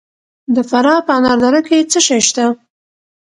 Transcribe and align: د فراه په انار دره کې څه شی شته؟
د 0.55 0.57
فراه 0.69 1.01
په 1.07 1.11
انار 1.17 1.37
دره 1.43 1.61
کې 1.67 1.79
څه 1.91 1.99
شی 2.07 2.19
شته؟ 2.27 2.45